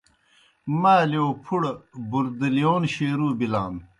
مالِیؤ 0.81 1.29
پُھڑہ 1.43 1.71
بُردِلِیون 2.09 2.83
شیروع 2.93 3.31
بِلان۔ 3.39 3.73